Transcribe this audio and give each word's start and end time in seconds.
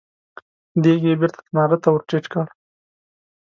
دېګ 0.83 1.01
يې 1.09 1.13
بېرته 1.19 1.39
تناره 1.45 1.77
ته 1.83 1.87
ور 1.91 2.01
ټيټ 2.09 2.25
کړ. 2.31 2.45